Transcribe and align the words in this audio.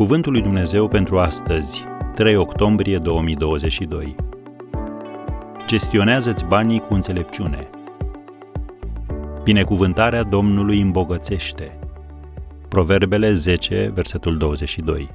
Cuvântul 0.00 0.32
lui 0.32 0.40
Dumnezeu 0.40 0.88
pentru 0.88 1.18
astăzi, 1.18 1.84
3 2.14 2.36
octombrie 2.36 2.98
2022. 2.98 4.16
Gestionează-ți 5.66 6.44
banii 6.44 6.80
cu 6.80 6.94
înțelepciune. 6.94 7.70
Binecuvântarea 9.42 10.22
Domnului 10.22 10.80
îmbogățește. 10.80 11.78
Proverbele 12.68 13.32
10, 13.32 13.90
versetul 13.94 14.38
22. 14.38 15.10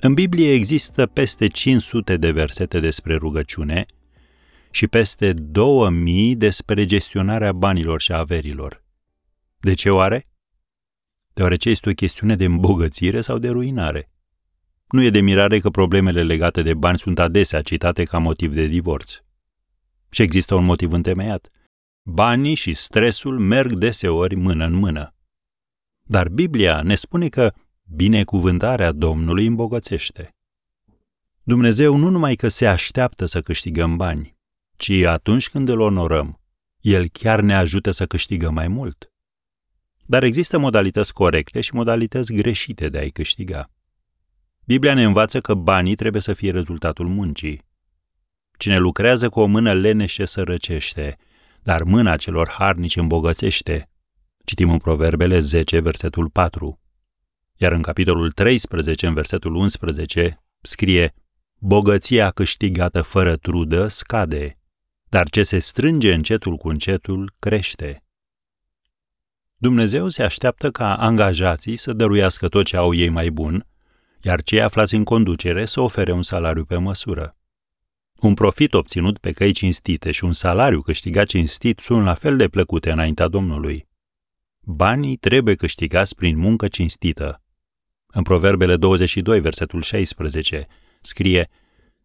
În 0.00 0.14
Biblie 0.14 0.52
există 0.52 1.06
peste 1.06 1.46
500 1.46 2.16
de 2.16 2.30
versete 2.30 2.80
despre 2.80 3.14
rugăciune 3.16 3.86
și 4.70 4.86
peste 4.86 5.32
2000 5.32 6.36
despre 6.36 6.84
gestionarea 6.84 7.52
banilor 7.52 8.00
și 8.00 8.12
averilor. 8.12 8.82
De 9.60 9.74
ce 9.74 9.90
oare? 9.90 10.26
Deoarece 11.32 11.70
este 11.70 11.88
o 11.88 11.92
chestiune 11.92 12.36
de 12.36 12.44
îmbogățire 12.44 13.20
sau 13.20 13.38
de 13.38 13.48
ruinare. 13.48 14.10
Nu 14.88 15.02
e 15.02 15.10
de 15.10 15.20
mirare 15.20 15.58
că 15.58 15.70
problemele 15.70 16.22
legate 16.22 16.62
de 16.62 16.74
bani 16.74 16.98
sunt 16.98 17.18
adesea 17.18 17.62
citate 17.62 18.04
ca 18.04 18.18
motiv 18.18 18.54
de 18.54 18.66
divorț. 18.66 19.14
Și 20.10 20.22
există 20.22 20.54
un 20.54 20.64
motiv 20.64 20.92
întemeiat. 20.92 21.48
Banii 22.02 22.54
și 22.54 22.74
stresul 22.74 23.38
merg 23.38 23.72
deseori 23.72 24.34
mână 24.34 24.64
în 24.64 24.72
mână. 24.72 25.14
Dar 26.02 26.28
Biblia 26.28 26.82
ne 26.82 26.94
spune 26.94 27.28
că 27.28 27.52
binecuvântarea 27.82 28.92
Domnului 28.92 29.46
îmbogățește. 29.46 30.34
Dumnezeu 31.42 31.96
nu 31.96 32.08
numai 32.08 32.34
că 32.34 32.48
se 32.48 32.66
așteaptă 32.66 33.24
să 33.24 33.42
câștigăm 33.42 33.96
bani, 33.96 34.36
ci 34.76 34.90
atunci 34.90 35.48
când 35.48 35.68
îl 35.68 35.80
onorăm, 35.80 36.40
El 36.80 37.08
chiar 37.08 37.40
ne 37.40 37.54
ajută 37.54 37.90
să 37.90 38.06
câștigăm 38.06 38.54
mai 38.54 38.68
mult. 38.68 39.11
Dar 40.06 40.22
există 40.22 40.58
modalități 40.58 41.12
corecte 41.12 41.60
și 41.60 41.74
modalități 41.74 42.32
greșite 42.32 42.88
de 42.88 42.98
a-i 42.98 43.10
câștiga. 43.10 43.70
Biblia 44.64 44.94
ne 44.94 45.04
învață 45.04 45.40
că 45.40 45.54
banii 45.54 45.94
trebuie 45.94 46.22
să 46.22 46.32
fie 46.32 46.50
rezultatul 46.50 47.08
muncii. 47.08 47.62
Cine 48.58 48.78
lucrează 48.78 49.28
cu 49.28 49.40
o 49.40 49.46
mână 49.46 49.72
leneșe 49.72 50.24
sărăcește, 50.24 51.16
dar 51.62 51.82
mâna 51.82 52.16
celor 52.16 52.50
harnici 52.50 52.96
îmbogățește. 52.96 53.90
Citim 54.44 54.70
în 54.70 54.78
Proverbele 54.78 55.38
10, 55.38 55.80
versetul 55.80 56.30
4. 56.30 56.80
Iar 57.56 57.72
în 57.72 57.82
capitolul 57.82 58.32
13, 58.32 59.06
în 59.06 59.14
versetul 59.14 59.54
11, 59.54 60.42
scrie 60.60 61.14
Bogăția 61.58 62.30
câștigată 62.30 63.02
fără 63.02 63.36
trudă 63.36 63.86
scade, 63.86 64.58
dar 65.08 65.28
ce 65.28 65.42
se 65.42 65.58
strânge 65.58 66.12
încetul 66.12 66.56
cu 66.56 66.68
încetul 66.68 67.34
crește. 67.38 68.01
Dumnezeu 69.62 70.08
se 70.08 70.22
așteaptă 70.22 70.70
ca 70.70 70.94
angajații 70.96 71.76
să 71.76 71.92
dăruiască 71.92 72.48
tot 72.48 72.64
ce 72.64 72.76
au 72.76 72.94
ei 72.94 73.08
mai 73.08 73.30
bun, 73.30 73.66
iar 74.22 74.42
cei 74.42 74.62
aflați 74.62 74.94
în 74.94 75.04
conducere 75.04 75.64
să 75.64 75.80
ofere 75.80 76.12
un 76.12 76.22
salariu 76.22 76.64
pe 76.64 76.76
măsură. 76.76 77.36
Un 78.14 78.34
profit 78.34 78.74
obținut 78.74 79.18
pe 79.18 79.32
căi 79.32 79.52
cinstite 79.52 80.10
și 80.10 80.24
un 80.24 80.32
salariu 80.32 80.80
câștigat 80.80 81.26
cinstit 81.26 81.78
sunt 81.78 82.04
la 82.04 82.14
fel 82.14 82.36
de 82.36 82.48
plăcute 82.48 82.90
înaintea 82.90 83.28
Domnului. 83.28 83.88
Banii 84.60 85.16
trebuie 85.16 85.54
câștigați 85.54 86.14
prin 86.14 86.38
muncă 86.38 86.68
cinstită. 86.68 87.42
În 88.06 88.22
Proverbele 88.22 88.76
22, 88.76 89.40
versetul 89.40 89.82
16, 89.82 90.66
scrie 91.00 91.48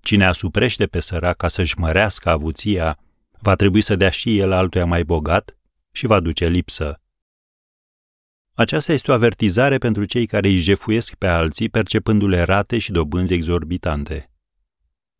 Cine 0.00 0.26
asuprește 0.26 0.86
pe 0.86 1.00
sărac 1.00 1.36
ca 1.36 1.48
să-și 1.48 1.78
mărească 1.78 2.28
avuția, 2.28 2.98
va 3.40 3.54
trebui 3.54 3.80
să 3.80 3.96
dea 3.96 4.10
și 4.10 4.38
el 4.38 4.52
altuia 4.52 4.84
mai 4.84 5.04
bogat 5.04 5.58
și 5.92 6.06
va 6.06 6.20
duce 6.20 6.46
lipsă. 6.46 7.00
Aceasta 8.58 8.92
este 8.92 9.10
o 9.10 9.14
avertizare 9.14 9.78
pentru 9.78 10.04
cei 10.04 10.26
care 10.26 10.48
îi 10.48 10.56
jefuiesc 10.56 11.14
pe 11.14 11.26
alții 11.26 11.68
percepându-le 11.68 12.42
rate 12.42 12.78
și 12.78 12.92
dobânzi 12.92 13.34
exorbitante. 13.34 14.30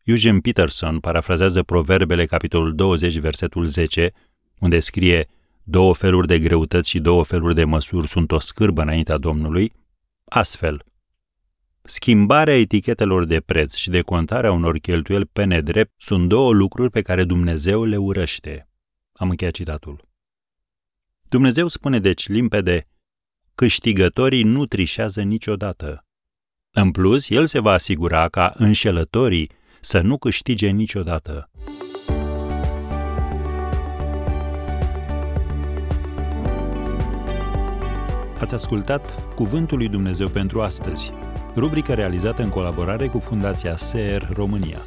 Eugene 0.02 0.38
Peterson 0.38 1.00
parafrazează 1.00 1.62
Proverbele, 1.62 2.26
capitolul 2.26 2.74
20, 2.74 3.16
versetul 3.18 3.66
10, 3.66 4.12
unde 4.58 4.80
scrie 4.80 5.28
două 5.62 5.94
feluri 5.94 6.26
de 6.26 6.38
greutăți 6.38 6.88
și 6.88 6.98
două 6.98 7.24
feluri 7.24 7.54
de 7.54 7.64
măsuri 7.64 8.08
sunt 8.08 8.32
o 8.32 8.38
scârbă 8.38 8.82
înaintea 8.82 9.18
Domnului, 9.18 9.72
astfel. 10.24 10.84
Schimbarea 11.82 12.58
etichetelor 12.58 13.24
de 13.24 13.40
preț 13.40 13.74
și 13.74 13.90
decontarea 13.90 14.52
unor 14.52 14.78
cheltuieli 14.78 15.26
pe 15.26 15.44
nedrept 15.44 15.92
sunt 15.96 16.28
două 16.28 16.52
lucruri 16.52 16.90
pe 16.90 17.02
care 17.02 17.24
Dumnezeu 17.24 17.84
le 17.84 17.96
urăște. 17.96 18.68
Am 19.12 19.30
încheiat 19.30 19.54
citatul. 19.54 20.08
Dumnezeu 21.28 21.68
spune 21.68 21.98
deci 21.98 22.28
limpede, 22.28 22.86
câștigătorii 23.56 24.42
nu 24.42 24.66
trișează 24.66 25.22
niciodată. 25.22 26.04
În 26.70 26.90
plus, 26.90 27.28
el 27.28 27.46
se 27.46 27.60
va 27.60 27.70
asigura 27.70 28.28
ca 28.28 28.54
înșelătorii 28.56 29.50
să 29.80 30.00
nu 30.00 30.18
câștige 30.18 30.68
niciodată. 30.68 31.50
Ați 38.38 38.54
ascultat 38.54 39.34
Cuvântul 39.34 39.78
lui 39.78 39.88
Dumnezeu 39.88 40.28
pentru 40.28 40.62
astăzi, 40.62 41.12
rubrica 41.54 41.94
realizată 41.94 42.42
în 42.42 42.48
colaborare 42.48 43.06
cu 43.06 43.18
Fundația 43.18 43.76
SER 43.76 44.28
România. 44.32 44.86